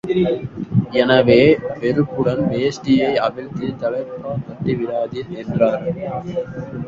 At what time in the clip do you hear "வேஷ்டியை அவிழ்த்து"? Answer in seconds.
2.51-3.67